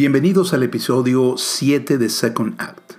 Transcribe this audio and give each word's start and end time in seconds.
Bienvenidos 0.00 0.54
al 0.54 0.62
episodio 0.62 1.34
7 1.36 1.98
de 1.98 2.08
Second 2.08 2.58
Act. 2.58 2.94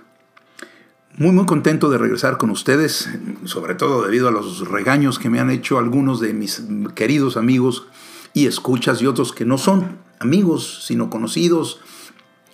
Muy 1.16 1.32
muy 1.32 1.46
contento 1.46 1.90
de 1.90 1.98
regresar 1.98 2.38
con 2.38 2.50
ustedes, 2.50 3.08
sobre 3.44 3.74
todo 3.74 4.04
debido 4.04 4.28
a 4.28 4.30
los 4.30 4.68
regaños 4.68 5.18
que 5.18 5.28
me 5.28 5.40
han 5.40 5.50
hecho 5.50 5.80
algunos 5.80 6.20
de 6.20 6.32
mis 6.32 6.62
queridos 6.94 7.36
amigos 7.36 7.88
y 8.34 8.46
escuchas 8.46 9.02
y 9.02 9.08
otros 9.08 9.32
que 9.32 9.44
no 9.44 9.58
son 9.58 9.98
amigos, 10.20 10.84
sino 10.86 11.10
conocidos, 11.10 11.80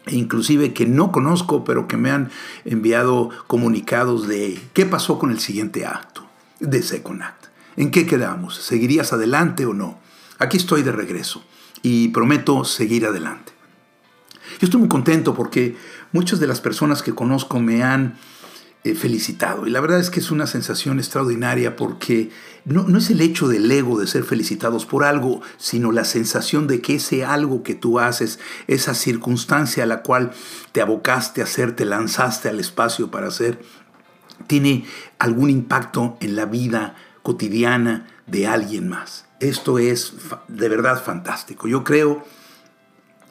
e 0.06 0.16
inclusive 0.16 0.72
que 0.72 0.86
no 0.86 1.12
conozco, 1.12 1.62
pero 1.62 1.86
que 1.86 1.98
me 1.98 2.10
han 2.10 2.30
enviado 2.64 3.28
comunicados 3.48 4.26
de 4.28 4.58
qué 4.72 4.86
pasó 4.86 5.18
con 5.18 5.30
el 5.30 5.40
siguiente 5.40 5.84
acto 5.84 6.26
de 6.58 6.82
Second 6.82 7.20
Act. 7.20 7.48
¿En 7.76 7.90
qué 7.90 8.06
quedamos? 8.06 8.54
¿Seguirías 8.54 9.12
adelante 9.12 9.66
o 9.66 9.74
no? 9.74 9.98
Aquí 10.38 10.56
estoy 10.56 10.82
de 10.82 10.92
regreso 10.92 11.44
y 11.82 12.08
prometo 12.08 12.64
seguir 12.64 13.04
adelante. 13.04 13.57
Yo 14.60 14.66
estoy 14.66 14.80
muy 14.80 14.88
contento 14.88 15.34
porque 15.34 15.76
muchas 16.12 16.40
de 16.40 16.46
las 16.46 16.60
personas 16.60 17.02
que 17.02 17.14
conozco 17.14 17.60
me 17.60 17.82
han 17.82 18.18
eh, 18.84 18.94
felicitado 18.94 19.66
y 19.66 19.70
la 19.70 19.80
verdad 19.80 19.98
es 19.98 20.08
que 20.08 20.20
es 20.20 20.30
una 20.30 20.46
sensación 20.46 20.98
extraordinaria 20.98 21.74
porque 21.74 22.30
no, 22.64 22.84
no 22.84 22.98
es 22.98 23.10
el 23.10 23.20
hecho 23.20 23.48
del 23.48 23.70
ego 23.70 23.98
de 23.98 24.06
ser 24.06 24.22
felicitados 24.22 24.86
por 24.86 25.02
algo, 25.02 25.42
sino 25.56 25.90
la 25.90 26.04
sensación 26.04 26.68
de 26.68 26.80
que 26.80 26.94
ese 26.94 27.24
algo 27.24 27.64
que 27.64 27.74
tú 27.74 27.98
haces, 27.98 28.38
esa 28.68 28.94
circunstancia 28.94 29.82
a 29.82 29.86
la 29.86 30.02
cual 30.02 30.30
te 30.72 30.80
abocaste 30.80 31.40
a 31.40 31.44
hacer, 31.44 31.74
te 31.74 31.84
lanzaste 31.84 32.48
al 32.48 32.60
espacio 32.60 33.10
para 33.10 33.26
hacer, 33.28 33.60
tiene 34.46 34.84
algún 35.18 35.50
impacto 35.50 36.16
en 36.20 36.36
la 36.36 36.44
vida 36.44 36.94
cotidiana 37.22 38.06
de 38.26 38.46
alguien 38.46 38.88
más. 38.88 39.26
Esto 39.40 39.78
es 39.78 40.14
de 40.48 40.68
verdad 40.68 41.02
fantástico. 41.02 41.68
Yo 41.68 41.84
creo 41.84 42.24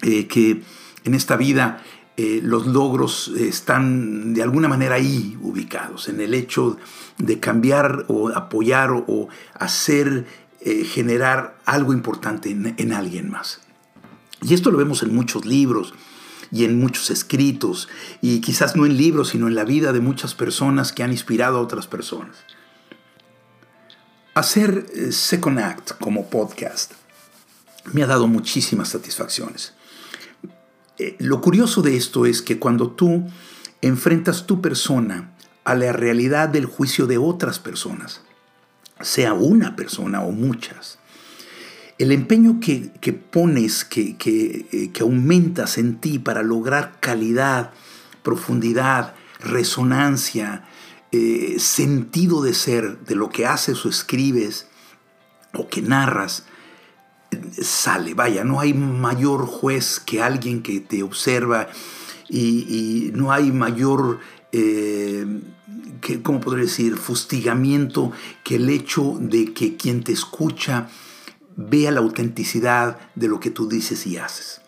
eh, 0.02 0.27
que 0.27 0.61
en 1.08 1.16
esta 1.16 1.36
vida 1.38 1.83
eh, 2.17 2.39
los 2.44 2.66
logros 2.66 3.31
están 3.38 4.33
de 4.33 4.41
alguna 4.41 4.67
manera 4.67 4.95
ahí 4.95 5.38
ubicados, 5.41 6.09
en 6.09 6.19
el 6.19 6.33
hecho 6.33 6.77
de 7.19 7.39
cambiar 7.39 8.05
o 8.08 8.30
apoyar 8.30 8.91
o, 8.91 9.30
hacer, 9.53 10.25
eh, 10.61 10.83
generar 10.83 11.59
algo 11.66 11.94
importante 11.94 12.49
en, 12.49 12.91
alguien 12.91 13.30
más. 13.30 13.61
Y 14.41 14.55
esto 14.55 14.72
lo 14.72 14.80
vemos 14.80 15.03
en 15.03 15.14
muchos 15.14 15.45
libros 15.45 15.94
y 16.52 16.66
en 16.66 16.80
muchos 16.80 17.11
escritos, 17.11 17.88
y 18.21 18.42
quizás 18.42 18.75
no 18.75 18.86
en 18.86 18.97
libros, 18.97 19.30
sino 19.30 19.47
en 19.47 19.53
la 19.53 19.64
vida 19.64 19.94
de 19.94 19.99
muchas 19.99 20.33
personas 20.33 20.94
que 20.94 21.03
han 21.03 21.11
inspirado 21.11 21.58
a 21.58 21.61
otras 21.61 21.86
personas. 21.86 22.38
Hacer 24.33 24.88
eh, 24.95 25.11
Second 25.11 25.59
Act 25.59 25.92
como 25.99 26.30
podcast 26.30 26.94
me 27.94 28.02
ha 28.02 28.08
dado 28.08 28.27
muchísimas 28.27 28.89
satisfacciones. 28.89 29.77
Eh, 31.00 31.16
lo 31.20 31.42
curioso 31.42 31.81
de 31.81 31.95
esto 31.95 32.26
es 32.26 32.42
que 32.42 32.59
cuando 32.59 32.92
tú 32.92 33.28
enfrentas 33.81 34.48
tu 34.48 34.62
persona 34.62 35.34
a 35.64 35.76
la 35.76 35.92
realidad 35.94 36.50
del 36.50 36.66
juicio 36.66 37.08
de 37.08 37.17
otras 37.17 37.59
personas, 37.59 38.22
sea 39.02 39.34
una 39.34 39.76
persona 39.76 40.22
o 40.22 40.31
muchas, 40.31 40.98
el 41.98 42.12
empeño 42.12 42.59
que, 42.59 43.14
pones, 43.14 43.84
que, 43.84 44.16
eh, 44.23 44.92
que, 44.92 45.02
aumentas 45.02 45.78
en 45.78 45.98
ti 45.98 46.20
para 46.20 46.44
lograr 46.44 47.00
calidad, 47.00 47.72
profundidad, 48.22 49.16
resonancia, 49.39 50.66
eh, 51.11 51.56
sentido 51.58 52.44
de 52.44 52.54
ser 52.54 53.00
de 53.00 53.16
lo 53.16 53.30
que 53.30 53.48
haces 53.48 53.84
o 53.86 53.89
escribes 53.89 54.67
o 55.54 55.67
que 55.67 55.82
narras, 55.82 56.45
sale, 57.61 58.14
vaya, 58.14 58.43
no 58.43 58.60
hay 58.60 58.73
mayor 58.73 59.45
juez 59.45 59.99
que 59.99 60.21
alguien 60.21 60.61
que 60.61 60.80
te 60.80 61.04
observa 61.04 61.67
y, 62.30 63.11
no 63.14 63.32
hay 63.32 63.52
mayor, 63.52 64.20
eh, 64.52 65.26
que, 66.02 66.21
¿cómo 66.21 66.39
podría 66.39 66.65
decir?, 66.65 66.98
fustigamiento 66.98 68.11
que 68.43 68.55
el 68.55 68.70
hecho 68.70 69.17
de 69.20 69.54
que 69.54 69.77
quien 69.77 70.04
te 70.04 70.11
escucha 70.11 70.89
vea 71.55 71.92
la 71.92 72.02
autenticidad 72.02 72.99
de 73.15 73.27
lo 73.27 73.39
que 73.39 73.49
tú 73.49 73.67
dices 73.67 74.05
y 74.05 74.17
haces. 74.17 74.61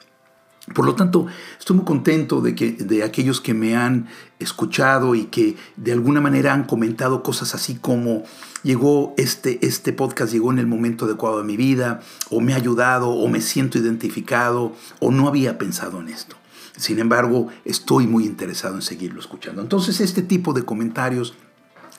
Por 0.73 0.85
lo 0.85 0.95
tanto, 0.95 1.25
estoy 1.57 1.77
muy 1.77 1.85
contento 1.85 2.41
de, 2.41 2.55
que, 2.55 2.71
de 2.71 3.03
aquellos 3.03 3.41
que 3.41 3.53
me 3.53 3.75
han 3.75 4.07
escuchado 4.39 5.15
y 5.15 5.25
que 5.25 5.55
de 5.77 5.91
alguna 5.91 6.21
manera 6.21 6.53
han 6.53 6.65
comentado 6.65 7.23
cosas 7.23 7.55
así 7.55 7.75
como 7.75 8.23
llegó 8.63 9.13
este, 9.17 9.65
este 9.65 9.93
podcast, 9.93 10.31
llegó 10.31 10.51
en 10.51 10.59
el 10.59 10.67
momento 10.67 11.05
adecuado 11.05 11.39
de 11.39 11.43
mi 11.43 11.57
vida, 11.57 12.01
o 12.29 12.39
me 12.39 12.53
ha 12.53 12.57
ayudado, 12.57 13.09
o 13.09 13.27
me 13.27 13.41
siento 13.41 13.77
identificado, 13.77 14.75
o 14.99 15.11
no 15.11 15.27
había 15.27 15.57
pensado 15.57 15.99
en 16.01 16.09
esto. 16.09 16.35
Sin 16.77 16.99
embargo, 16.99 17.47
estoy 17.65 18.07
muy 18.07 18.25
interesado 18.25 18.75
en 18.75 18.81
seguirlo 18.81 19.19
escuchando. 19.19 19.61
Entonces, 19.61 19.99
este 19.99 20.21
tipo 20.21 20.53
de 20.53 20.63
comentarios 20.63 21.33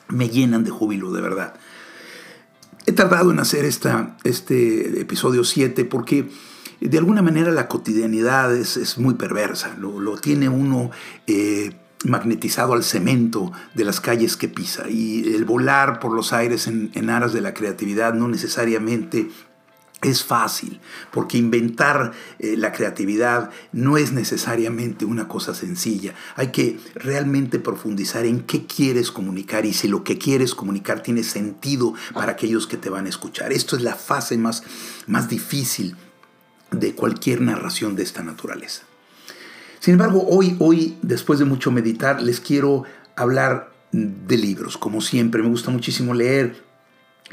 me 0.07 0.29
llenan 0.29 0.63
de 0.63 0.71
júbilo, 0.71 1.11
de 1.11 1.21
verdad. 1.21 1.53
He 2.85 2.91
tardado 2.93 3.31
en 3.31 3.39
hacer 3.39 3.65
esta, 3.65 4.17
este 4.23 4.99
episodio 4.99 5.43
7 5.43 5.85
porque 5.85 6.29
de 6.81 6.97
alguna 6.97 7.21
manera 7.21 7.51
la 7.51 7.67
cotidianidad 7.67 8.55
es, 8.55 8.97
muy 8.97 9.13
perversa, 9.13 9.75
lo, 9.77 10.17
tiene 10.17 10.49
uno 10.49 10.89
eh, 11.27 11.75
magnetizado 12.05 12.73
al 12.73 12.83
cemento 12.83 13.51
de 13.75 13.85
las 13.85 14.01
calles 14.01 14.35
que 14.35 14.47
pisa 14.47 14.89
y 14.89 15.33
el 15.35 15.45
volar 15.45 15.99
por 15.99 16.11
los 16.11 16.33
aires 16.33 16.67
en, 16.67 17.09
aras 17.09 17.33
de 17.33 17.41
la 17.41 17.53
creatividad 17.53 18.15
no 18.15 18.27
necesariamente 18.27 19.29
es 20.01 20.23
fácil, 20.23 20.79
porque 21.11 21.37
inventar 21.37 22.13
eh, 22.39 22.55
la 22.57 22.71
creatividad 22.71 23.51
no 23.71 23.97
es 23.97 24.11
necesariamente 24.11 25.05
una 25.05 25.27
cosa 25.27 25.53
sencilla. 25.53 26.15
Hay 26.35 26.47
que 26.47 26.79
realmente 26.95 27.59
profundizar 27.59 28.25
en 28.25 28.39
qué 28.39 28.65
quieres 28.65 29.11
comunicar 29.11 29.67
y 29.67 29.73
si 29.73 29.87
lo 29.87 30.03
que 30.03 30.17
quieres 30.17 30.55
comunicar 30.55 31.03
tiene 31.03 31.21
sentido 31.21 31.93
para 32.15 32.31
aquellos 32.31 32.65
que 32.65 32.77
te 32.77 32.89
van 32.89 33.05
a 33.05 33.09
escuchar. 33.09 33.53
Esto 33.53 33.75
es 33.75 33.83
la 33.83 33.93
fase 33.93 34.39
más, 34.39 34.63
más 35.05 35.29
difícil 35.29 35.95
de 36.71 36.95
cualquier 36.95 37.41
narración 37.41 37.95
de 37.95 38.03
esta 38.03 38.23
naturaleza. 38.23 38.83
Sin 39.79 39.93
embargo, 39.93 40.25
hoy, 40.27 40.55
hoy, 40.59 40.97
después 41.01 41.39
de 41.39 41.45
mucho 41.45 41.71
meditar, 41.71 42.21
les 42.21 42.39
quiero 42.39 42.83
hablar 43.15 43.71
de 43.91 44.37
libros. 44.37 44.77
Como 44.77 45.01
siempre, 45.01 45.41
me 45.41 45.49
gusta 45.49 45.71
muchísimo 45.71 46.13
leer 46.13 46.63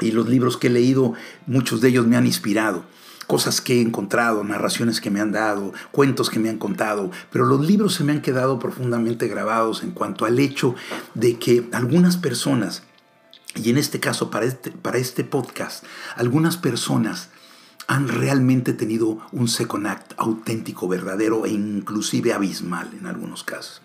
y 0.01 0.11
los 0.11 0.27
libros 0.27 0.57
que 0.57 0.67
he 0.67 0.71
leído, 0.71 1.13
muchos 1.45 1.81
de 1.81 1.89
ellos 1.89 2.07
me 2.07 2.17
han 2.17 2.25
inspirado. 2.25 2.85
Cosas 3.27 3.61
que 3.61 3.75
he 3.75 3.81
encontrado, 3.81 4.43
narraciones 4.43 5.01
que 5.01 5.11
me 5.11 5.21
han 5.21 5.31
dado, 5.31 5.73
cuentos 5.91 6.29
que 6.29 6.39
me 6.39 6.49
han 6.49 6.57
contado, 6.57 7.11
pero 7.31 7.45
los 7.45 7.65
libros 7.65 7.93
se 7.93 8.03
me 8.03 8.11
han 8.11 8.21
quedado 8.21 8.57
profundamente 8.57 9.27
grabados 9.27 9.83
en 9.83 9.91
cuanto 9.91 10.25
al 10.25 10.39
hecho 10.39 10.73
de 11.13 11.37
que 11.37 11.69
algunas 11.71 12.17
personas, 12.17 12.81
y 13.55 13.69
en 13.69 13.77
este 13.77 13.99
caso 13.99 14.31
para 14.31 14.45
este, 14.45 14.71
para 14.71 14.97
este 14.97 15.23
podcast, 15.23 15.83
algunas 16.15 16.57
personas 16.57 17.29
han 17.89 18.07
realmente 18.07 18.73
tenido 18.73 19.17
un 19.31 19.47
second 19.47 19.87
act 19.87 20.13
auténtico, 20.17 20.87
verdadero 20.87 21.47
e 21.47 21.49
inclusive 21.49 22.33
abismal 22.33 22.91
en 22.93 23.07
algunos 23.07 23.43
casos. 23.43 23.81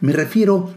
Me 0.00 0.12
refiero 0.12 0.72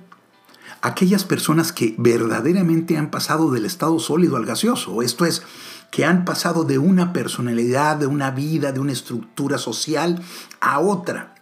a 0.82 0.88
aquellas 0.88 1.26
personas 1.26 1.72
que 1.72 1.94
verdaderamente 2.00 2.98
han 2.98 3.12
pasado 3.12 3.52
del 3.52 3.66
estado 3.66 4.00
sólido 4.00 4.36
al 4.36 4.48
gaseoso, 4.48 5.04
esto 5.04 5.26
es, 5.26 5.44
que 5.92 6.06
han 6.06 6.26
pasado 6.26 6.64
de 6.64 6.80
una 6.80 7.14
personalidad, 7.14 7.98
de 7.98 8.08
una 8.08 8.32
vida, 8.32 8.72
de 8.72 8.80
una 8.80 8.94
estructura 8.94 9.60
social 9.60 10.24
a 10.60 10.80
otra. 10.80 11.36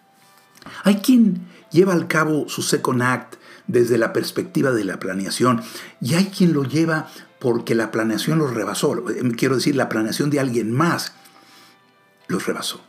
Hay 0.83 0.97
quien 0.97 1.47
lleva 1.71 1.93
al 1.93 2.09
cabo 2.09 2.49
su 2.49 2.61
second 2.61 3.01
act 3.01 3.35
desde 3.67 3.97
la 3.97 4.11
perspectiva 4.11 4.71
de 4.71 4.83
la 4.83 4.99
planeación 4.99 5.61
y 6.01 6.15
hay 6.15 6.25
quien 6.25 6.51
lo 6.51 6.65
lleva 6.65 7.07
porque 7.43 7.75
la 7.75 7.91
planeación 7.91 8.39
los 8.39 8.53
rebasó. 8.53 9.09
Eh, 9.09 9.21
quiero 9.35 9.55
decir, 9.55 9.75
la 9.75 9.89
planeación 9.89 10.29
de 10.29 10.39
alguien 10.39 10.71
más 10.71 11.11
los 12.27 12.47
rebasó. 12.47 12.81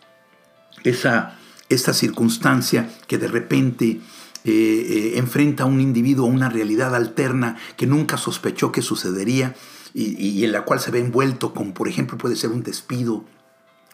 Esa, 0.84 1.36
esta 1.68 1.92
circunstancia 1.92 2.88
que 3.08 3.18
de 3.18 3.26
repente 3.26 3.86
eh, 3.86 4.00
eh, 4.44 5.12
enfrenta 5.16 5.64
a 5.64 5.66
un 5.66 5.80
individuo 5.80 6.26
a 6.26 6.30
una 6.30 6.50
realidad 6.50 6.94
alterna 6.94 7.56
que 7.76 7.88
nunca 7.88 8.16
sospechó 8.16 8.70
que 8.70 8.80
sucedería 8.80 9.56
y, 9.92 10.44
en 10.44 10.52
la 10.52 10.62
cual 10.62 10.78
se 10.78 10.92
ve 10.92 11.00
envuelto, 11.00 11.52
como 11.52 11.74
por 11.74 11.88
ejemplo 11.88 12.16
puede 12.16 12.36
ser 12.36 12.50
un 12.50 12.62
despido 12.62 13.24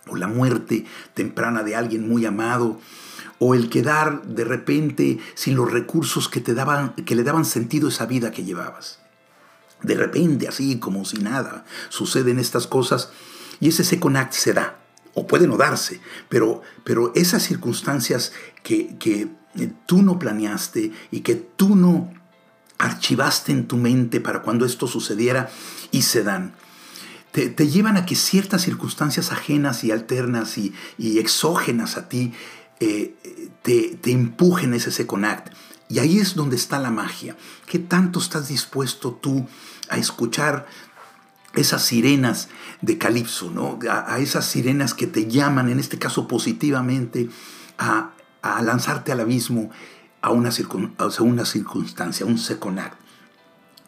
o 0.09 0.17
la 0.17 0.29
muerte 0.29 0.85
temprana 1.15 1.63
de 1.63 1.77
alguien 1.77 2.07
muy 2.07 2.27
amado 2.27 2.81
o 3.39 3.55
el 3.55 3.71
quedar 3.71 4.23
de 4.25 4.45
repente 4.45 5.19
sin 5.35 5.57
los 5.57 5.71
recursos 5.73 6.29
que, 6.29 6.41
te 6.41 6.53
daban, 6.53 6.95
que 6.95 7.15
le 7.15 7.23
daban 7.23 7.47
sentido 7.47 7.89
a 7.89 7.91
esa 7.91 8.07
vida 8.07 8.31
que 8.31 8.45
llevabas. 8.45 9.01
De 9.83 9.95
repente, 9.95 10.49
así 10.49 10.79
como 10.79 11.05
si 11.05 11.19
nada, 11.19 11.65
suceden 11.89 12.39
estas 12.39 12.67
cosas 12.67 13.11
y 13.61 13.69
ese 13.69 13.85
second 13.85 14.17
act 14.17 14.33
se 14.33 14.53
da. 14.53 14.77
O 15.15 15.27
puede 15.27 15.49
no 15.49 15.57
darse, 15.57 16.01
pero, 16.29 16.63
pero 16.85 17.13
esas 17.17 17.43
circunstancias 17.43 18.33
que, 18.63 18.97
que 18.99 19.29
tú 19.87 20.03
no 20.03 20.19
planeaste 20.19 20.93
y 21.11 21.21
que 21.21 21.35
tú 21.35 21.75
no 21.75 22.13
archivaste 22.79 23.53
en 23.53 23.67
tu 23.67 23.77
mente 23.77 24.21
para 24.21 24.43
cuando 24.43 24.65
esto 24.65 24.87
sucediera 24.87 25.51
y 25.91 26.03
se 26.03 26.23
dan. 26.23 26.55
Te, 27.33 27.49
te, 27.49 27.69
llevan 27.69 27.97
a 27.97 28.07
que 28.07 28.17
ciertas 28.17 28.63
circunstancias 28.63 29.31
ajenas 29.31 29.85
y 29.85 29.93
alternas 29.93 30.59
y, 30.59 30.73
y 30.99 31.19
exógenas 31.19 31.97
a 31.97 32.09
ti 32.09 32.33
eh, 32.81 33.15
te 33.63 33.99
te, 34.01 34.11
empujen 34.11 34.73
ese 34.73 34.91
second 34.91 35.27
act. 35.27 35.53
Y 35.91 35.99
ahí 35.99 36.19
es 36.21 36.37
donde 36.37 36.55
está 36.55 36.79
la 36.79 36.91
magia. 36.91 37.37
¿Qué 37.67 37.81
tanto 37.81 38.21
estás 38.21 38.49
dispuesto 38.49 39.13
tú 39.13 39.47
a 39.89 39.99
escuchar 39.99 40.67
esas 41.55 41.83
sirenas 41.83 42.49
de 42.81 42.97
Calipso, 42.97 43.51
¿no? 43.51 43.77
a, 43.91 44.19
esas 44.21 44.47
sirenas 44.47 44.95
que 44.95 45.09
te 45.09 45.27
llaman, 45.27 45.69
en 45.69 45.81
este 45.81 45.99
caso 45.99 46.29
positivamente, 46.29 47.29
a, 47.77 48.13
lanzarte 48.63 49.11
al 49.11 49.21
abismo, 49.21 49.71
a 50.23 50.31
una, 50.31 50.51
una 51.19 51.45
circunstancia, 51.45 52.25
un 52.25 52.39
second. 52.39 52.81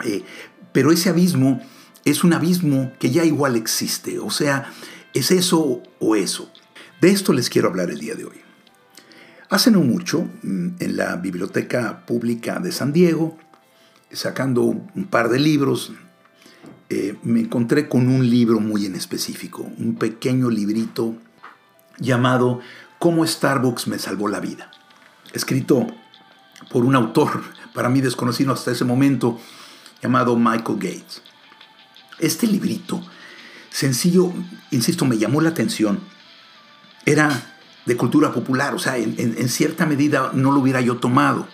Eh, 0.04 0.24
pero 0.72 0.90
ese 0.90 1.08
abismo 1.08 1.62
es 2.04 2.24
un 2.24 2.32
abismo 2.32 2.92
que 2.98 3.10
ya 3.10 3.24
igual 3.24 3.54
existe, 3.54 4.18
o 4.18 4.30
sea, 4.30 4.72
es 5.14 5.30
eso 5.30 5.82
o 6.00 6.16
eso. 6.16 6.50
De 7.00 7.10
esto 7.10 7.32
les 7.32 7.48
quiero 7.48 7.68
hablar 7.68 7.90
el 7.90 8.00
día 8.00 8.16
de 8.16 8.24
hoy. 8.24 8.40
Hace 9.52 9.70
no 9.70 9.80
mucho, 9.80 10.30
mm, 10.42 10.68
en 10.78 10.96
la 10.96 11.16
Biblioteca 11.16 12.06
Pública 12.06 12.58
de 12.58 12.72
San 12.72 12.90
Diego, 12.90 13.36
sacando 14.10 14.62
un 14.62 15.04
par 15.10 15.28
de 15.28 15.38
libros, 15.38 15.92
eh, 16.88 17.18
me 17.22 17.40
encontré 17.40 17.86
con 17.86 18.08
un 18.08 18.30
libro 18.30 18.60
muy 18.60 18.86
en 18.86 18.94
específico, 18.94 19.70
un 19.76 19.96
pequeño 19.96 20.48
librito 20.48 21.16
llamado 21.98 22.60
Cómo 22.98 23.26
Starbucks 23.26 23.88
me 23.88 23.98
salvó 23.98 24.26
la 24.26 24.40
vida, 24.40 24.70
escrito 25.34 25.86
por 26.70 26.86
un 26.86 26.94
autor 26.94 27.42
para 27.74 27.90
mí 27.90 28.00
desconocido 28.00 28.54
hasta 28.54 28.70
ese 28.70 28.86
momento, 28.86 29.38
llamado 30.02 30.34
Michael 30.34 30.78
Gates. 30.78 31.20
Este 32.18 32.46
librito, 32.46 33.02
sencillo, 33.68 34.32
insisto, 34.70 35.04
me 35.04 35.18
llamó 35.18 35.42
la 35.42 35.50
atención. 35.50 36.00
Era 37.04 37.51
de 37.86 37.96
cultura 37.96 38.32
popular, 38.32 38.74
o 38.74 38.78
sea, 38.78 38.96
en, 38.96 39.48
cierta 39.48 39.86
medida 39.86 40.30
no 40.34 40.52
lo 40.52 40.60
hubiera 40.60 40.80
yo 40.80 40.96
tomado. 40.96 41.46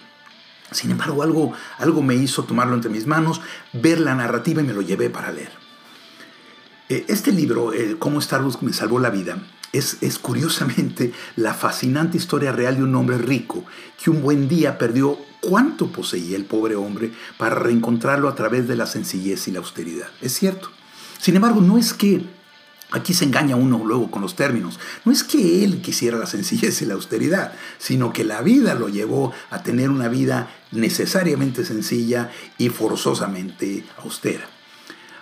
Sin 0.71 0.91
embargo, 0.91 1.23
algo, 1.23 1.53
algo 1.79 2.03
me 2.03 2.15
hizo 2.15 2.45
tomarlo 2.45 2.75
entre 2.75 2.91
mis 2.91 3.07
manos, 3.07 3.41
ver 3.73 4.01
la 4.01 4.15
narrativa 4.15 4.61
y 4.61 4.65
me 4.65 4.75
lo 4.75 4.83
llevé 4.83 5.09
para 5.09 5.33
leer. 5.33 5.53
Eh, 6.91 7.07
este 7.09 7.33
libro, 7.33 7.73
Cómo 7.99 8.21
Starbucks 8.21 8.63
me 8.63 8.73
salvó 8.73 8.99
la 8.99 9.11
vida, 9.11 9.39
es, 9.73 9.99
es, 10.03 10.19
curiosamente 10.19 11.13
la 11.37 11.55
fascinante 11.55 12.19
historia 12.19 12.53
real 12.53 12.77
de 12.77 12.83
un 12.83 12.95
hombre 12.95 13.19
rico 13.19 13.65
que 14.03 14.11
un 14.11 14.23
buen 14.23 14.49
día 14.49 14.79
perdió 14.79 15.19
cuánto 15.41 15.91
poseía 15.91 16.37
el 16.37 16.45
pobre 16.45 16.77
hombre 16.77 17.13
para 17.37 17.55
reencontrarlo 17.55 18.29
a 18.29 18.35
través 18.35 18.69
de 18.69 18.77
la 18.77 18.87
sencillez 18.87 19.49
y 19.49 19.53
la 19.53 19.61
austeridad. 19.61 20.09
Es 20.21 20.35
cierto. 20.35 20.71
Sin 21.19 21.37
embargo, 21.37 21.61
no 21.61 21.79
es 21.79 21.95
que 21.95 22.25
Aquí 22.91 23.13
se 23.13 23.27
engaña 23.27 23.55
uno 23.55 23.83
luego 23.85 24.11
con 24.11 24.23
los 24.23 24.35
términos. 24.35 24.81
No 25.05 25.13
es 25.13 25.23
que 25.23 25.63
él 25.65 25.83
quisiera 25.83 26.17
la 26.17 26.27
sencillez 26.27 26.81
y 26.81 26.87
la 26.87 26.95
austeridad, 26.95 27.53
sino 27.79 28.13
que 28.13 28.25
la 28.25 28.41
vida 28.41 28.75
lo 28.75 28.89
llevó 28.89 29.33
a 29.51 29.63
tener 29.63 29.91
una 29.91 30.09
vida 30.09 30.51
necesariamente 30.73 31.65
sencilla 31.65 32.31
y 32.57 32.71
forzosamente 32.71 33.85
austera. 34.03 34.49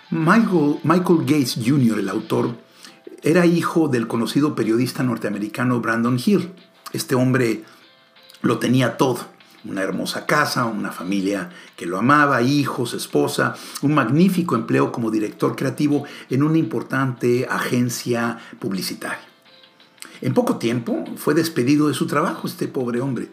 Michael, 0.09 0.79
Michael 0.83 1.19
Gates 1.25 1.57
Jr., 1.65 1.99
el 1.99 2.09
autor, 2.09 2.57
era 3.21 3.45
hijo 3.45 3.89
del 3.89 4.07
conocido 4.07 4.55
periodista 4.55 5.03
norteamericano 5.03 5.81
Brandon 5.81 6.17
Hill. 6.23 6.53
Este 6.93 7.15
hombre 7.15 7.65
lo 8.41 8.59
tenía 8.59 8.95
todo 8.95 9.36
una 9.65 9.81
hermosa 9.81 10.25
casa, 10.25 10.65
una 10.65 10.91
familia 10.91 11.49
que 11.75 11.85
lo 11.85 11.97
amaba, 11.97 12.41
hijos, 12.41 12.93
esposa, 12.93 13.55
un 13.81 13.93
magnífico 13.93 14.55
empleo 14.55 14.91
como 14.91 15.11
director 15.11 15.55
creativo 15.55 16.05
en 16.29 16.43
una 16.43 16.57
importante 16.57 17.47
agencia 17.49 18.37
publicitaria. 18.59 19.27
En 20.21 20.33
poco 20.33 20.57
tiempo 20.57 21.05
fue 21.15 21.33
despedido 21.33 21.87
de 21.87 21.93
su 21.93 22.07
trabajo 22.07 22.47
este 22.47 22.67
pobre 22.67 23.01
hombre. 23.01 23.29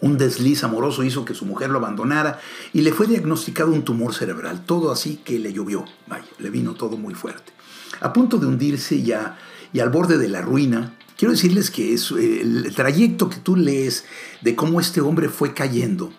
Un 0.00 0.16
desliz 0.16 0.64
amoroso 0.64 1.04
hizo 1.04 1.26
que 1.26 1.34
su 1.34 1.44
mujer 1.44 1.68
lo 1.68 1.78
abandonara 1.78 2.40
y 2.72 2.80
le 2.80 2.92
fue 2.92 3.06
diagnosticado 3.06 3.72
un 3.72 3.84
tumor 3.84 4.14
cerebral, 4.14 4.64
todo 4.64 4.92
así 4.92 5.16
que 5.16 5.38
le 5.38 5.52
llovió, 5.52 5.84
vaya, 6.06 6.24
le 6.38 6.48
vino 6.48 6.72
todo 6.74 6.96
muy 6.96 7.14
fuerte. 7.14 7.52
A 8.00 8.12
punto 8.12 8.38
de 8.38 8.46
hundirse 8.46 9.02
ya 9.02 9.36
y 9.74 9.80
al 9.80 9.90
borde 9.90 10.16
de 10.16 10.28
la 10.28 10.40
ruina, 10.40 10.94
Quiero 11.20 11.32
decirles 11.32 11.70
que 11.70 11.92
eh, 11.92 12.40
el 12.40 12.74
trayecto 12.74 13.28
que 13.28 13.36
tú 13.36 13.54
lees 13.54 14.06
de 14.40 14.56
cómo 14.56 14.80
este 14.80 15.02
hombre 15.02 15.28
fue 15.28 15.52
cayendo 15.52 16.14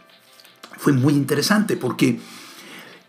fue 0.78 0.94
muy 0.94 1.14
interesante 1.14 1.76
porque 1.76 2.20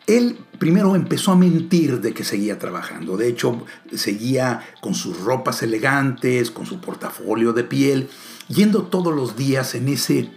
él 0.07 0.39
primero 0.59 0.97
empezó 0.97 1.33
a 1.33 1.37
mentir 1.37 2.01
de 2.01 2.15
que 2.15 2.25
seguía 2.25 2.59
trabajando. 2.59 3.19
De 3.19 3.29
hecho, 3.29 3.67
seguía 3.95 4.67
con 4.81 4.95
sus 4.95 5.21
ropas 5.21 5.63
elegantes, 5.63 6.51
con 6.51 6.65
su 6.65 6.81
portafolio 6.81 7.53
de 7.53 7.65
piel, 7.65 8.09
yendo 8.49 8.85
todos 8.85 9.15
los 9.15 9.37
días 9.37 9.75
en 9.75 9.89
ese 9.89 10.31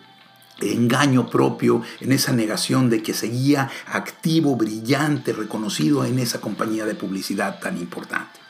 engaño 0.59 1.29
propio, 1.29 1.83
en 2.01 2.11
esa 2.11 2.33
negación 2.33 2.89
de 2.89 3.01
que 3.01 3.13
seguía 3.13 3.69
activo, 3.87 4.57
brillante, 4.57 5.31
reconocido 5.31 6.03
en 6.03 6.19
esa 6.19 6.41
compañía 6.41 6.85
de 6.85 6.95
publicidad 6.95 7.61
tan 7.61 7.77
importante. 7.77 8.44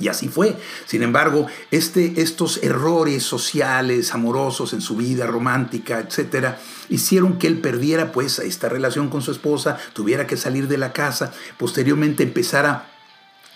Y 0.00 0.08
así 0.08 0.28
fue. 0.28 0.56
Sin 0.86 1.02
embargo, 1.02 1.46
este, 1.70 2.20
estos 2.20 2.62
errores 2.62 3.22
sociales, 3.22 4.14
amorosos 4.14 4.72
en 4.72 4.80
su 4.80 4.96
vida 4.96 5.26
romántica, 5.26 6.00
etcétera, 6.00 6.60
hicieron 6.88 7.38
que 7.38 7.46
él 7.46 7.58
perdiera 7.58 8.12
pues 8.12 8.38
esta 8.38 8.68
relación 8.68 9.08
con 9.08 9.22
su 9.22 9.32
esposa, 9.32 9.78
tuviera 9.92 10.26
que 10.26 10.36
salir 10.36 10.68
de 10.68 10.78
la 10.78 10.92
casa, 10.92 11.32
posteriormente 11.56 12.22
empezara 12.22 12.88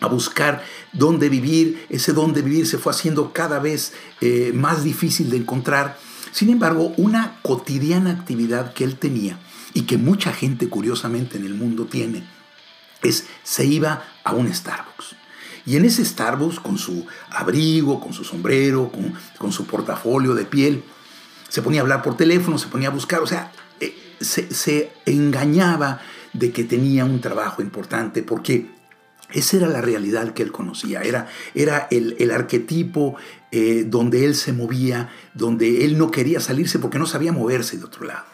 a 0.00 0.08
buscar 0.08 0.64
dónde 0.92 1.28
vivir, 1.28 1.86
ese 1.88 2.12
dónde 2.12 2.42
vivir 2.42 2.66
se 2.66 2.78
fue 2.78 2.92
haciendo 2.92 3.32
cada 3.32 3.60
vez 3.60 3.92
eh, 4.20 4.50
más 4.52 4.82
difícil 4.82 5.30
de 5.30 5.36
encontrar. 5.36 5.96
Sin 6.32 6.50
embargo, 6.50 6.92
una 6.96 7.38
cotidiana 7.42 8.10
actividad 8.10 8.72
que 8.72 8.84
él 8.84 8.96
tenía 8.96 9.38
y 9.74 9.82
que 9.82 9.98
mucha 9.98 10.32
gente 10.32 10.68
curiosamente 10.68 11.38
en 11.38 11.46
el 11.46 11.54
mundo 11.54 11.86
tiene, 11.86 12.24
es 13.02 13.26
se 13.42 13.64
iba 13.64 14.04
a 14.24 14.32
un 14.32 14.52
Starbucks. 14.52 15.21
Y 15.64 15.76
en 15.76 15.84
ese 15.84 16.04
Starbucks, 16.04 16.60
con 16.60 16.78
su 16.78 17.06
abrigo, 17.30 18.00
con 18.00 18.12
su 18.12 18.24
sombrero, 18.24 18.90
con, 19.38 19.52
su 19.52 19.66
portafolio 19.66 20.34
de 20.34 20.44
piel, 20.44 20.82
se 21.48 21.62
ponía 21.62 21.80
a 21.80 21.82
hablar 21.82 22.02
por 22.02 22.16
teléfono, 22.16 22.58
se 22.58 22.68
ponía 22.68 22.88
a 22.88 22.92
buscar, 22.92 23.20
o 23.20 23.26
sea, 23.26 23.52
eh, 23.80 23.94
se, 24.20 24.92
engañaba 25.06 26.00
de 26.32 26.50
que 26.50 26.64
tenía 26.64 27.04
un 27.04 27.20
trabajo 27.20 27.62
importante, 27.62 28.22
porque 28.22 28.70
esa 29.30 29.58
era 29.58 29.68
la 29.68 29.80
realidad 29.80 30.34
que 30.34 30.42
él 30.42 30.50
conocía, 30.50 31.02
era, 31.02 31.28
era 31.54 31.86
el, 31.90 32.30
arquetipo 32.30 33.14
eh, 33.50 33.84
donde 33.86 34.24
él 34.24 34.34
se 34.34 34.52
movía, 34.52 35.10
donde 35.34 35.84
él 35.84 35.96
no 35.96 36.10
quería 36.10 36.40
salirse 36.40 36.78
porque 36.78 36.98
no 36.98 37.06
sabía 37.06 37.32
moverse 37.32 37.78
de 37.78 37.84
otro 37.84 38.04
lado. 38.04 38.24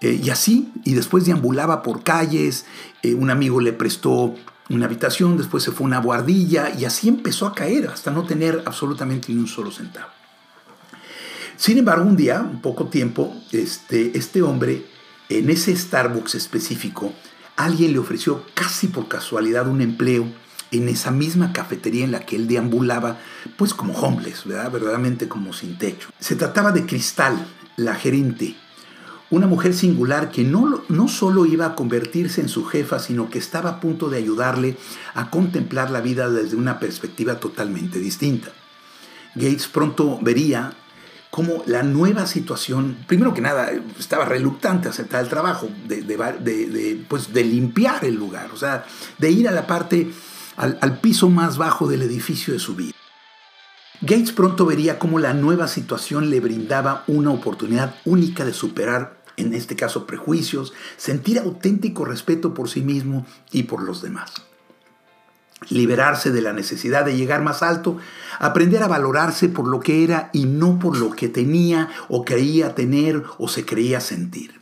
Eh, 0.00 0.20
y 0.22 0.30
así, 0.30 0.72
y 0.84 0.94
después 0.94 1.24
deambulaba 1.24 1.82
por 1.82 2.02
calles, 2.02 2.66
un 3.04 3.30
amigo 3.30 3.60
le 3.60 3.72
prestó 3.72 4.34
una 4.70 4.86
habitación, 4.86 5.36
después 5.36 5.62
se 5.62 5.72
fue 5.72 5.86
una 5.86 6.00
guardilla 6.00 6.70
y 6.76 6.84
así 6.84 7.08
empezó 7.08 7.46
a 7.46 7.54
caer 7.54 7.88
hasta 7.88 8.10
no 8.10 8.24
tener 8.24 8.62
absolutamente 8.64 9.32
ni 9.32 9.38
un 9.38 9.46
solo 9.46 9.70
centavo. 9.70 10.08
Sin 11.56 11.78
embargo, 11.78 12.04
un 12.04 12.16
día, 12.16 12.44
poco 12.62 12.88
tiempo, 12.88 13.34
este, 13.52 14.16
este 14.18 14.42
hombre, 14.42 14.86
en 15.28 15.50
ese 15.50 15.76
Starbucks 15.76 16.34
específico, 16.34 17.12
alguien 17.56 17.92
le 17.92 17.98
ofreció 17.98 18.44
casi 18.54 18.88
por 18.88 19.08
casualidad 19.08 19.68
un 19.68 19.80
empleo 19.80 20.26
en 20.72 20.88
esa 20.88 21.10
misma 21.10 21.52
cafetería 21.52 22.04
en 22.04 22.12
la 22.12 22.20
que 22.20 22.36
él 22.36 22.48
deambulaba, 22.48 23.18
pues 23.56 23.74
como 23.74 23.94
homeless, 23.94 24.44
¿verdad? 24.44 24.72
verdaderamente 24.72 25.28
como 25.28 25.52
sin 25.52 25.78
techo. 25.78 26.08
Se 26.18 26.34
trataba 26.34 26.72
de 26.72 26.84
Cristal, 26.84 27.46
la 27.76 27.94
gerente, 27.94 28.56
una 29.34 29.46
mujer 29.46 29.74
singular 29.74 30.30
que 30.30 30.44
no, 30.44 30.82
no 30.88 31.08
solo 31.08 31.46
iba 31.46 31.66
a 31.66 31.74
convertirse 31.74 32.40
en 32.40 32.48
su 32.48 32.64
jefa, 32.64 32.98
sino 32.98 33.30
que 33.30 33.38
estaba 33.38 33.70
a 33.70 33.80
punto 33.80 34.08
de 34.08 34.18
ayudarle 34.18 34.76
a 35.14 35.30
contemplar 35.30 35.90
la 35.90 36.00
vida 36.00 36.30
desde 36.30 36.56
una 36.56 36.78
perspectiva 36.78 37.40
totalmente 37.40 37.98
distinta. 37.98 38.50
Gates 39.34 39.66
pronto 39.66 40.18
vería 40.22 40.72
cómo 41.30 41.64
la 41.66 41.82
nueva 41.82 42.26
situación, 42.26 42.96
primero 43.08 43.34
que 43.34 43.40
nada, 43.40 43.72
estaba 43.98 44.24
reluctante 44.24 44.86
a 44.86 44.92
aceptar 44.92 45.24
el 45.24 45.28
trabajo, 45.28 45.68
de, 45.88 46.02
de, 46.02 47.04
pues 47.08 47.32
de 47.32 47.42
limpiar 47.42 48.04
el 48.04 48.14
lugar, 48.14 48.50
o 48.54 48.56
sea, 48.56 48.84
de 49.18 49.30
ir 49.32 49.48
a 49.48 49.50
la 49.50 49.66
parte, 49.66 50.12
al, 50.56 50.78
al 50.80 51.00
piso 51.00 51.28
más 51.28 51.58
bajo 51.58 51.88
del 51.88 52.02
edificio 52.02 52.54
de 52.54 52.60
su 52.60 52.76
vida. 52.76 52.92
Gates 54.00 54.30
pronto 54.32 54.66
vería 54.66 54.98
cómo 54.98 55.18
la 55.18 55.34
nueva 55.34 55.66
situación 55.66 56.30
le 56.30 56.38
brindaba 56.38 57.02
una 57.08 57.30
oportunidad 57.30 57.96
única 58.04 58.44
de 58.44 58.52
superar 58.52 59.23
en 59.36 59.54
este 59.54 59.76
caso 59.76 60.06
prejuicios, 60.06 60.72
sentir 60.96 61.38
auténtico 61.38 62.04
respeto 62.04 62.54
por 62.54 62.68
sí 62.68 62.82
mismo 62.82 63.26
y 63.50 63.64
por 63.64 63.82
los 63.82 64.02
demás. 64.02 64.32
Liberarse 65.70 66.30
de 66.30 66.42
la 66.42 66.52
necesidad 66.52 67.04
de 67.04 67.16
llegar 67.16 67.42
más 67.42 67.62
alto, 67.62 67.98
aprender 68.38 68.82
a 68.82 68.88
valorarse 68.88 69.48
por 69.48 69.66
lo 69.66 69.80
que 69.80 70.04
era 70.04 70.30
y 70.32 70.44
no 70.44 70.78
por 70.78 70.98
lo 70.98 71.10
que 71.10 71.28
tenía 71.28 71.88
o 72.08 72.24
creía 72.24 72.74
tener 72.74 73.22
o 73.38 73.48
se 73.48 73.64
creía 73.64 74.00
sentir. 74.00 74.60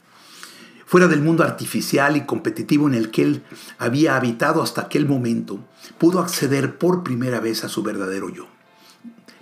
Fuera 0.86 1.08
del 1.08 1.22
mundo 1.22 1.42
artificial 1.42 2.16
y 2.18 2.26
competitivo 2.26 2.86
en 2.86 2.94
el 2.94 3.10
que 3.10 3.22
él 3.22 3.42
había 3.78 4.14
habitado 4.14 4.62
hasta 4.62 4.82
aquel 4.82 5.06
momento, 5.06 5.58
pudo 5.96 6.20
acceder 6.20 6.76
por 6.76 7.02
primera 7.02 7.40
vez 7.40 7.64
a 7.64 7.68
su 7.68 7.82
verdadero 7.82 8.28
yo. 8.28 8.46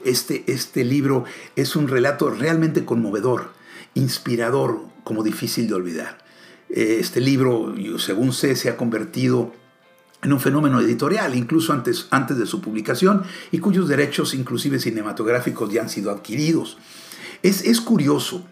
Este, 0.05 0.45
este 0.47 0.85
libro 0.85 1.25
es 1.57 1.77
un 1.77 1.89
relato 1.89 2.31
realmente 2.31 2.85
conmovedor, 2.85 3.53
inspirador, 3.95 4.81
como 5.05 5.23
difícil 5.23 5.69
de 5.69 5.75
olvidar. 5.75 6.19
Este 6.69 7.21
libro, 7.21 7.75
según 7.99 8.33
sé, 8.33 8.55
se 8.55 8.69
ha 8.69 8.77
convertido 8.77 9.53
en 10.23 10.33
un 10.33 10.41
fenómeno 10.41 10.81
editorial, 10.81 11.35
incluso 11.35 11.73
antes, 11.73 12.07
antes 12.11 12.39
de 12.39 12.47
su 12.47 12.61
publicación, 12.61 13.23
y 13.51 13.59
cuyos 13.59 13.89
derechos, 13.89 14.35
inclusive 14.35 14.79
cinematográficos, 14.79 15.73
ya 15.73 15.83
han 15.83 15.89
sido 15.89 16.11
adquiridos. 16.11 16.79
Es, 17.43 17.65
es 17.65 17.81
curioso, 17.81 18.45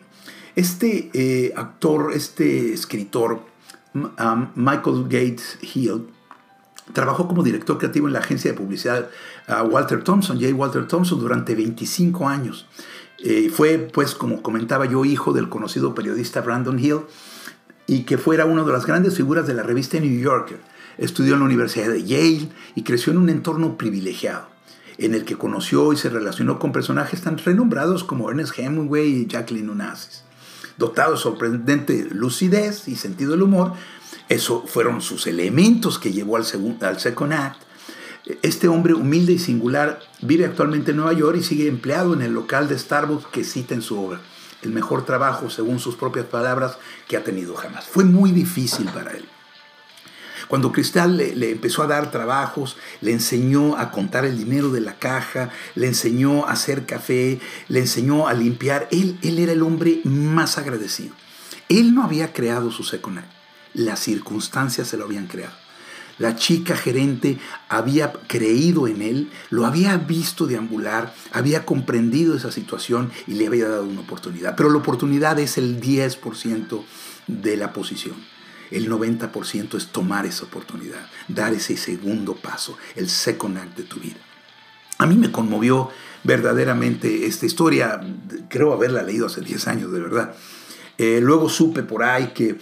este 0.56 1.10
eh, 1.12 1.52
actor, 1.56 2.12
este 2.14 2.72
escritor, 2.72 3.42
um, 3.94 4.48
Michael 4.54 5.04
Gates 5.04 5.58
Hill, 5.62 6.08
trabajó 6.92 7.28
como 7.28 7.42
director 7.42 7.78
creativo 7.78 8.06
en 8.06 8.14
la 8.14 8.20
agencia 8.20 8.50
de 8.50 8.56
publicidad 8.56 9.10
uh, 9.48 9.66
Walter 9.66 10.02
Thompson, 10.02 10.40
J. 10.40 10.54
Walter 10.54 10.88
Thompson, 10.88 11.20
durante 11.20 11.54
25 11.54 12.26
años. 12.26 12.66
Eh, 13.18 13.50
fue, 13.52 13.78
pues, 13.78 14.14
como 14.14 14.42
comentaba 14.42 14.86
yo, 14.86 15.04
hijo 15.04 15.32
del 15.32 15.48
conocido 15.48 15.94
periodista 15.94 16.40
Brandon 16.40 16.78
Hill, 16.78 17.00
y 17.86 18.02
que 18.02 18.18
fuera 18.18 18.44
una 18.44 18.64
de 18.64 18.72
las 18.72 18.86
grandes 18.86 19.16
figuras 19.16 19.46
de 19.46 19.54
la 19.54 19.62
revista 19.62 19.98
New 19.98 20.20
Yorker. 20.20 20.60
Estudió 20.98 21.34
en 21.34 21.40
la 21.40 21.46
Universidad 21.46 21.88
de 21.88 22.04
Yale 22.04 22.48
y 22.74 22.82
creció 22.82 23.12
en 23.12 23.18
un 23.18 23.28
entorno 23.28 23.76
privilegiado, 23.78 24.48
en 24.98 25.14
el 25.14 25.24
que 25.24 25.36
conoció 25.36 25.92
y 25.92 25.96
se 25.96 26.10
relacionó 26.10 26.58
con 26.58 26.72
personajes 26.72 27.22
tan 27.22 27.38
renombrados 27.38 28.04
como 28.04 28.28
Ernest 28.30 28.58
Hemingway 28.58 29.08
y 29.08 29.26
Jacqueline 29.26 29.70
Onassis. 29.70 30.22
Dotado 30.76 31.12
de 31.12 31.18
sorprendente 31.18 32.06
lucidez 32.12 32.86
y 32.86 32.96
sentido 32.96 33.32
del 33.32 33.42
humor, 33.42 33.72
eso 34.28 34.64
fueron 34.66 35.00
sus 35.00 35.26
elementos 35.26 35.98
que 35.98 36.12
llevó 36.12 36.36
al, 36.36 36.44
al 36.82 37.00
Second 37.00 37.32
Act. 37.32 37.62
Este 38.42 38.68
hombre 38.68 38.92
humilde 38.92 39.32
y 39.32 39.38
singular 39.38 40.00
vive 40.20 40.44
actualmente 40.44 40.90
en 40.90 40.98
Nueva 40.98 41.14
York 41.14 41.38
y 41.40 41.42
sigue 41.42 41.66
empleado 41.66 42.12
en 42.12 42.20
el 42.20 42.32
local 42.32 42.68
de 42.68 42.78
Starbucks 42.78 43.26
que 43.28 43.42
cita 43.42 43.74
en 43.74 43.80
su 43.80 43.98
obra. 43.98 44.20
El 44.60 44.70
mejor 44.72 45.06
trabajo, 45.06 45.48
según 45.48 45.78
sus 45.78 45.96
propias 45.96 46.26
palabras, 46.26 46.76
que 47.06 47.16
ha 47.16 47.24
tenido 47.24 47.54
jamás. 47.54 47.86
Fue 47.86 48.04
muy 48.04 48.32
difícil 48.32 48.86
para 48.90 49.12
él. 49.12 49.24
Cuando 50.46 50.72
Cristal 50.72 51.16
le, 51.16 51.50
empezó 51.50 51.82
a 51.82 51.86
dar 51.86 52.10
trabajos, 52.10 52.76
le 53.00 53.12
enseñó 53.12 53.76
a 53.76 53.90
contar 53.90 54.24
el 54.24 54.36
dinero 54.36 54.70
de 54.70 54.80
la 54.80 54.94
caja, 54.98 55.50
le 55.74 55.86
enseñó 55.86 56.46
a 56.46 56.52
hacer 56.52 56.86
café, 56.86 57.40
le 57.68 57.80
enseñó 57.80 58.28
a 58.28 58.34
limpiar, 58.34 58.88
él, 58.90 59.18
él 59.22 59.38
era 59.38 59.52
el 59.52 59.62
hombre 59.62 60.00
más 60.04 60.58
agradecido. 60.58 61.14
Él 61.68 61.94
no 61.94 62.02
había 62.02 62.32
creado 62.32 62.70
su 62.70 62.84
second 62.84 63.20
las 63.74 64.00
circunstancias 64.00 64.88
se 64.88 64.96
lo 64.96 65.04
habían 65.04 65.26
creado. 65.26 65.54
La 66.18 66.34
chica 66.36 66.76
gerente 66.76 67.38
había 67.68 68.12
creído 68.12 68.88
en 68.88 69.02
él, 69.02 69.30
lo 69.50 69.66
había 69.66 69.96
visto 69.96 70.46
deambular, 70.46 71.14
había 71.32 71.64
comprendido 71.64 72.36
esa 72.36 72.50
situación 72.50 73.10
y 73.26 73.34
le 73.34 73.46
había 73.46 73.68
dado 73.68 73.84
una 73.84 74.00
oportunidad. 74.00 74.56
Pero 74.56 74.70
la 74.70 74.78
oportunidad 74.78 75.38
es 75.38 75.58
el 75.58 75.80
10% 75.80 76.82
de 77.28 77.56
la 77.56 77.72
posición. 77.72 78.16
El 78.70 78.90
90% 78.90 79.76
es 79.76 79.86
tomar 79.86 80.26
esa 80.26 80.44
oportunidad, 80.44 81.08
dar 81.28 81.54
ese 81.54 81.76
segundo 81.76 82.34
paso, 82.34 82.76
el 82.96 83.08
second 83.08 83.56
act 83.56 83.76
de 83.76 83.84
tu 83.84 83.98
vida. 84.00 84.18
A 84.98 85.06
mí 85.06 85.16
me 85.16 85.30
conmovió 85.30 85.90
verdaderamente 86.24 87.26
esta 87.26 87.46
historia, 87.46 88.00
creo 88.48 88.72
haberla 88.72 89.02
leído 89.02 89.26
hace 89.26 89.40
10 89.40 89.68
años, 89.68 89.92
de 89.92 90.00
verdad. 90.00 90.34
Eh, 90.98 91.20
luego 91.22 91.48
supe 91.48 91.84
por 91.84 92.02
ahí 92.02 92.32
que 92.34 92.58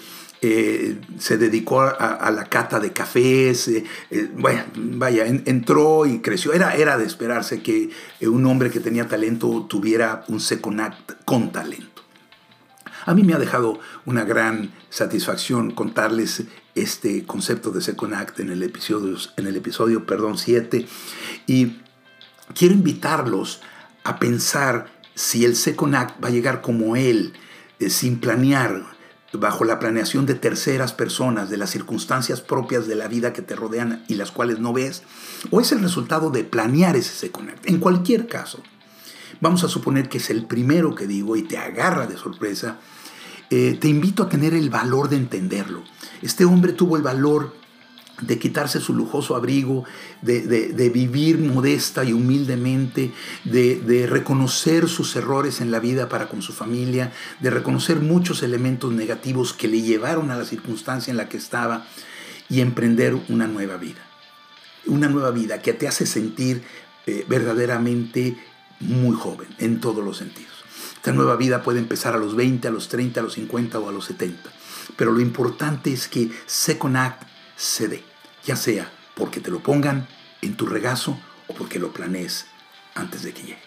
eh, 0.47 1.01
se 1.19 1.39
dedicó 1.39 1.81
a, 1.83 2.31
la 2.31 2.45
cata 2.45 2.81
de 2.81 2.93
cafés, 2.93 3.69
eh, 3.69 3.85
bueno, 4.35 4.65
vaya, 4.75 5.27
entró 5.27 6.07
y 6.07 6.21
creció. 6.21 6.53
Era, 6.53 6.75
era 6.75 6.97
de 6.99 7.07
esperarse 7.07 7.63
que 7.63 7.91
un 8.23 8.47
hombre 8.47 8.71
que 8.71 8.81
tenía 8.81 9.09
talento 9.09 9.67
tuviera 9.69 10.25
un 10.29 10.41
second 10.41 10.81
act 10.81 11.13
con 11.25 11.53
talento. 11.53 12.03
A 13.07 13.15
mí 13.15 13.23
me 13.23 13.35
ha 13.35 13.39
dejado 13.39 13.79
una 14.05 14.25
gran 14.25 14.73
satisfacción 14.91 15.71
contarles 15.71 16.45
este 16.75 17.25
concepto 17.25 17.71
de 17.71 17.81
Second 17.81 18.15
Act 18.15 18.41
en 18.41 18.51
el 18.51 18.63
episodio, 18.65 19.17
en 19.37 19.47
el 19.47 19.57
episodio 19.57 20.05
perdón, 20.07 20.37
7 20.39 20.87
y 21.47 21.79
quiero 22.55 22.75
invitarlos 22.75 23.63
a 24.03 24.19
pensar 24.19 24.89
si 25.15 25.45
el 25.45 25.55
Second 25.55 25.95
Act 25.95 26.23
va 26.23 26.29
a 26.29 26.33
llegar 26.33 26.61
como 26.63 26.97
él, 26.97 27.33
eh, 27.79 27.91
sin 27.91 28.19
planear, 28.19 28.85
bajo 29.39 29.65
la 29.65 29.79
planeación 29.79 30.27
de 30.27 30.35
terceras 30.35 30.93
personas, 30.93 31.51
de 31.51 31.57
las 31.57 31.71
circunstancias 31.71 32.41
propias 32.41 32.87
de 32.87 32.95
la 32.95 33.09
vida 33.09 33.33
que 33.33 33.43
te 33.43 33.57
rodean 33.57 34.05
y 34.09 34.15
las 34.15 34.31
cuales 34.31 34.59
no 34.59 34.73
ves, 34.73 35.03
o 35.51 35.61
es 35.61 35.73
el 35.73 35.81
resultado 35.81 36.31
de 36.31 36.45
planear 36.45 36.97
ese 36.97 37.15
Second. 37.15 37.51
En 37.65 37.79
cualquier 37.79 38.27
caso, 38.27 38.63
vamos 39.41 39.65
a 39.65 39.69
suponer 39.69 40.09
que 40.09 40.19
es 40.19 40.31
el 40.31 40.47
primero 40.47 40.95
que 40.95 41.07
digo 41.07 41.37
y 41.37 41.43
te 41.43 41.59
agarra 41.59 42.07
de 42.07 42.17
sorpresa, 42.17 42.79
eh, 43.51 43.77
te 43.81 43.89
invito 43.89 44.25
a 44.25 44.29
tener 44.29 44.55
el 44.55 44.71
valor 44.71 45.09
de 45.09 45.17
entenderlo. 45.17 45.83
Este 46.23 46.45
hombre 46.45 46.73
tuvo 46.73 46.97
el 46.97 47.03
valor 47.03 47.55
de 48.21 48.39
quitarse 48.39 48.81
su 48.81 48.95
lujoso 48.95 49.37
abrigo, 49.37 49.85
de, 50.23 50.91
vivir 50.93 51.39
modesta 51.39 52.05
y 52.05 52.13
humildemente, 52.13 53.13
de, 53.45 54.07
reconocer 54.09 54.89
sus 54.89 55.15
errores 55.17 55.61
en 55.61 55.71
la 55.71 55.81
vida 55.81 56.09
para 56.09 56.29
con 56.29 56.43
su 56.43 56.53
familia, 56.53 57.13
de 57.41 57.51
reconocer 57.51 58.01
muchos 58.01 58.43
elementos 58.43 58.93
negativos 58.93 59.53
que 59.53 59.69
le 59.69 59.83
llevaron 59.83 60.31
a 60.31 60.37
la 60.37 60.45
circunstancia 60.45 61.11
en 61.11 61.17
la 61.17 61.29
que 61.29 61.37
estaba 61.37 61.87
y 62.49 62.61
emprender 62.61 63.17
una 63.29 63.47
nueva 63.47 63.77
vida. 63.77 64.01
Una 64.87 65.09
nueva 65.09 65.31
vida 65.31 65.61
que 65.61 65.73
te 65.73 65.89
hace 65.89 66.07
sentir 66.07 66.63
eh, 67.07 67.27
verdaderamente 67.29 68.37
muy 68.81 69.17
joven 69.17 69.49
en 69.59 69.81
todos 69.81 70.05
los 70.05 70.17
sentidos. 70.17 70.53
Esta 70.95 71.13
nueva 71.13 71.37
vida 71.37 71.63
puede 71.63 71.81
empezar 71.81 72.15
a 72.15 72.19
los 72.19 72.35
20, 72.35 72.69
a 72.69 72.71
los 72.71 72.89
30, 72.89 73.21
a 73.21 73.23
los 73.23 73.35
50 73.35 73.79
o 73.79 73.89
a 73.89 73.93
los 73.93 74.07
70. 74.07 74.51
Pero 74.97 75.13
lo 75.13 75.21
importante 75.21 75.93
es 75.93 76.09
que 76.09 76.31
Second 76.47 76.97
Act 76.97 77.36
se 77.57 78.03
ya 78.45 78.57
sea 78.57 78.91
porque 79.15 79.41
te 79.41 79.51
lo 79.51 79.61
pongan 79.61 80.07
en 80.43 80.55
tu 80.55 80.67
regazo 80.67 81.19
o 81.49 81.55
porque 81.55 81.79
lo 81.79 81.93
planees 81.93 82.47
antes 82.95 83.23
de 83.23 83.33
que 83.33 83.43
llegue. 83.43 83.59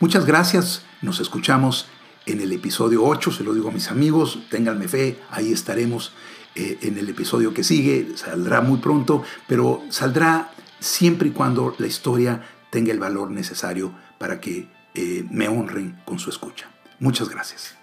Muchas 0.00 0.26
gracias, 0.26 0.82
nos 1.00 1.20
escuchamos 1.20 1.86
en 2.26 2.40
el 2.40 2.52
episodio 2.52 3.04
8, 3.04 3.32
se 3.32 3.44
lo 3.44 3.54
digo 3.54 3.70
a 3.70 3.72
mis 3.72 3.88
amigos, 3.88 4.38
ténganme 4.50 4.88
fe, 4.88 5.18
ahí 5.30 5.52
estaremos 5.52 6.12
eh, 6.54 6.78
en 6.82 6.98
el 6.98 7.08
episodio 7.08 7.54
que 7.54 7.64
sigue, 7.64 8.12
saldrá 8.16 8.60
muy 8.60 8.78
pronto, 8.78 9.22
pero 9.46 9.82
saldrá 9.90 10.52
siempre 10.80 11.28
y 11.28 11.32
cuando 11.32 11.74
la 11.78 11.86
historia 11.86 12.42
tenga 12.70 12.92
el 12.92 13.00
valor 13.00 13.30
necesario 13.30 13.92
para 14.18 14.40
que 14.40 14.68
eh, 14.94 15.24
me 15.30 15.48
honren 15.48 16.00
con 16.04 16.18
su 16.18 16.30
escucha. 16.30 16.70
Muchas 16.98 17.28
gracias. 17.28 17.81